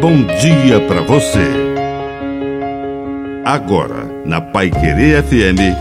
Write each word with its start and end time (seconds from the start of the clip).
bom 0.00 0.24
dia 0.24 0.80
para 0.88 1.02
você. 1.02 1.46
Agora, 3.44 4.06
na 4.24 4.40
Pai 4.40 4.70
Querer 4.70 5.22
FM, 5.22 5.76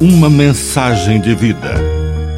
uma 0.00 0.28
mensagem 0.28 1.20
de 1.20 1.36
vida. 1.36 1.74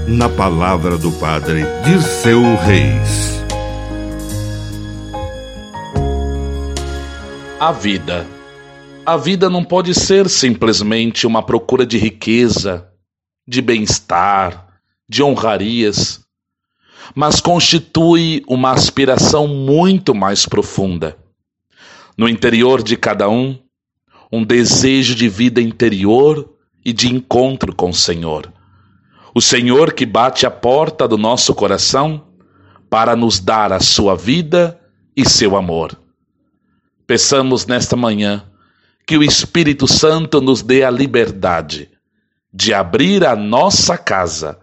Na 0.07 0.29
palavra 0.29 0.99
do 0.99 1.11
Padre 1.13 1.65
Dirceu 1.85 2.43
Reis. 2.57 3.43
A 7.59 7.73
vida. 7.73 8.27
A 9.07 9.17
vida 9.17 9.49
não 9.49 9.65
pode 9.65 9.95
ser 9.95 10.29
simplesmente 10.29 11.27
uma 11.27 11.43
procura 11.43 11.87
de 11.87 11.97
riqueza, 11.97 12.89
de 13.49 13.63
bem-estar, 13.63 14.67
de 15.09 15.23
honrarias 15.23 16.23
mas 17.15 17.41
constitui 17.41 18.43
uma 18.49 18.73
aspiração 18.73 19.47
muito 19.47 20.15
mais 20.15 20.47
profunda. 20.47 21.17
No 22.17 22.29
interior 22.29 22.83
de 22.83 22.97
cada 22.97 23.29
um, 23.29 23.59
um 24.31 24.45
desejo 24.45 25.15
de 25.15 25.29
vida 25.29 25.61
interior 25.61 26.55
e 26.85 26.93
de 26.93 27.13
encontro 27.13 27.75
com 27.75 27.91
o 27.91 27.95
Senhor. 27.95 28.53
O 29.35 29.41
Senhor 29.41 29.93
que 29.93 30.05
bate 30.05 30.47
a 30.47 30.51
porta 30.51 31.09
do 31.09 31.17
nosso 31.17 31.55
coração 31.55 32.29
para 32.91 33.17
nos 33.17 33.41
dar 33.41 33.73
a 33.73 33.81
sua 33.81 34.15
vida 34.15 34.79
e 35.17 35.29
seu 35.29 35.57
amor. 35.57 35.99
Peçamos 37.07 37.67
nesta 37.67 37.97
manhã 37.97 38.45
que 39.07 39.17
o 39.17 39.23
Espírito 39.23 39.89
Santo 39.89 40.41
nos 40.41 40.63
dê 40.63 40.85
a 40.85 40.91
liberdade 40.91 41.91
de 42.53 42.75
abrir 42.75 43.27
a 43.27 43.35
nossa 43.35 43.97
casa, 43.97 44.59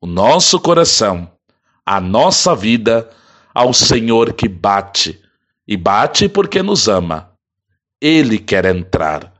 o 0.00 0.06
nosso 0.06 0.58
coração 0.58 1.30
a 1.86 2.00
nossa 2.00 2.52
vida 2.56 3.08
ao 3.54 3.72
Senhor 3.72 4.32
que 4.32 4.48
bate, 4.48 5.20
e 5.66 5.76
bate 5.76 6.28
porque 6.28 6.62
nos 6.62 6.88
ama. 6.88 7.32
Ele 8.00 8.38
quer 8.38 8.64
entrar. 8.64 9.32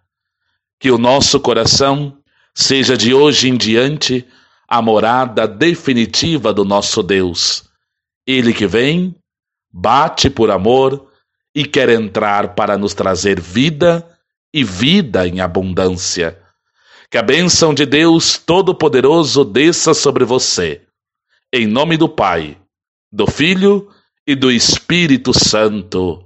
Que 0.78 0.90
o 0.90 0.98
nosso 0.98 1.40
coração 1.40 2.18
seja 2.54 2.96
de 2.96 3.14
hoje 3.14 3.48
em 3.48 3.56
diante 3.56 4.26
a 4.68 4.82
morada 4.82 5.46
definitiva 5.46 6.52
do 6.52 6.64
nosso 6.64 7.02
Deus. 7.02 7.64
Ele 8.26 8.52
que 8.52 8.66
vem, 8.66 9.14
bate 9.72 10.28
por 10.28 10.50
amor 10.50 11.10
e 11.54 11.64
quer 11.64 11.88
entrar 11.88 12.54
para 12.54 12.76
nos 12.76 12.92
trazer 12.92 13.40
vida 13.40 14.06
e 14.52 14.64
vida 14.64 15.26
em 15.26 15.40
abundância. 15.40 16.38
Que 17.10 17.18
a 17.18 17.22
bênção 17.22 17.72
de 17.72 17.86
Deus 17.86 18.36
Todo-Poderoso 18.36 19.44
desça 19.44 19.94
sobre 19.94 20.24
você 20.24 20.86
em 21.52 21.66
nome 21.66 21.96
do 21.96 22.08
Pai, 22.08 22.58
do 23.10 23.26
Filho 23.26 23.88
e 24.26 24.34
do 24.34 24.50
Espírito 24.50 25.32
Santo. 25.32 26.25